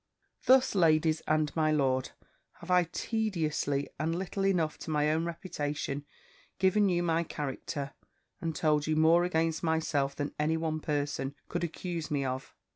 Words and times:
"Thus, 0.47 0.73
ladies 0.73 1.21
and, 1.27 1.55
my 1.55 1.71
lord 1.71 2.09
have 2.53 2.71
I 2.71 2.85
tediously, 2.85 3.87
and 3.99 4.17
little 4.17 4.47
enough 4.47 4.79
to 4.79 4.89
my 4.89 5.11
own 5.11 5.25
reputation, 5.25 6.07
given 6.57 6.89
you 6.89 7.03
my 7.03 7.21
character, 7.21 7.93
and 8.41 8.55
told 8.55 8.87
you 8.87 8.95
more 8.95 9.23
against 9.25 9.61
myself 9.61 10.15
than 10.15 10.33
any 10.39 10.57
one 10.57 10.79
person 10.79 11.35
could 11.49 11.63
accuse 11.63 12.09
me 12.09 12.25
of. 12.25 12.55